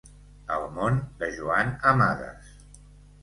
El 0.53 0.63
món 0.77 0.95
de 1.19 1.29
Joan 1.35 1.69
Amades. 1.91 2.49